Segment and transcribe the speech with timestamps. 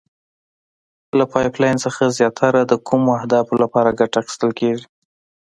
[1.17, 4.85] له پایپ لین څخه زیاتره د کومو اهدافو لپاره ګټه اخیستل کیږي؟